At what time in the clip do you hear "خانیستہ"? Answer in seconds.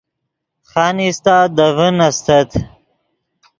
0.71-1.35